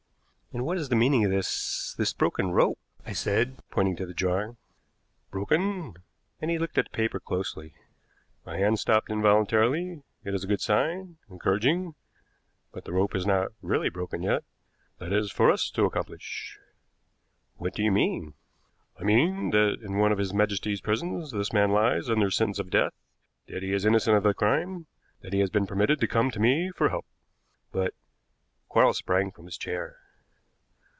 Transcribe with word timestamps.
"And 0.53 0.65
what 0.65 0.77
is 0.77 0.89
the 0.89 0.97
meaning 0.97 1.23
of 1.23 1.31
this 1.31 1.95
this 1.97 2.11
broken 2.11 2.51
rope?" 2.51 2.77
I 3.05 3.13
said, 3.13 3.59
pointing 3.69 3.95
to 3.95 4.05
the 4.05 4.13
drawing. 4.13 4.57
"Broken?" 5.31 5.93
and 6.41 6.51
he 6.51 6.57
looked 6.59 6.77
at 6.77 6.87
the 6.91 6.97
paper 6.97 7.21
closely. 7.21 7.73
"My 8.45 8.57
hand 8.57 8.77
stopped 8.77 9.09
involuntarily. 9.09 10.03
It 10.25 10.33
is 10.33 10.43
a 10.43 10.47
good 10.47 10.59
sign 10.59 11.15
encouraging 11.29 11.95
but 12.73 12.83
the 12.83 12.91
rope 12.91 13.15
is 13.15 13.25
not 13.25 13.53
really 13.61 13.87
broken 13.87 14.23
yet. 14.23 14.43
That 14.97 15.13
is 15.13 15.31
for 15.31 15.49
us 15.49 15.69
to 15.69 15.85
accomplish." 15.85 16.59
"What 17.55 17.73
do 17.73 17.81
you 17.81 17.89
mean?" 17.93 18.33
"I 18.99 19.05
mean 19.05 19.51
that 19.51 19.77
in 19.81 19.99
one 19.99 20.11
of 20.11 20.17
His 20.17 20.33
Majesty's 20.33 20.81
prisons 20.81 21.31
this 21.31 21.53
man 21.53 21.71
lies 21.71 22.09
under 22.09 22.29
sentence 22.29 22.59
of 22.59 22.69
death, 22.69 22.91
that 23.47 23.63
he 23.63 23.71
is 23.71 23.85
innocent 23.85 24.17
of 24.17 24.23
the 24.23 24.33
crime, 24.33 24.87
that 25.21 25.31
he 25.31 25.39
has 25.39 25.49
been 25.49 25.65
permitted 25.65 26.01
to 26.01 26.09
come 26.09 26.29
to 26.31 26.41
me 26.41 26.71
for 26.75 26.89
help." 26.89 27.05
"But?" 27.71 27.93
Quarles 28.67 28.97
sprang 28.97 29.31
from 29.31 29.45
his 29.45 29.57
chair. 29.57 29.95